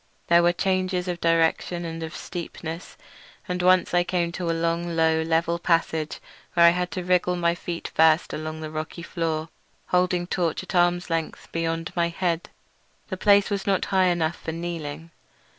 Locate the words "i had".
6.65-6.89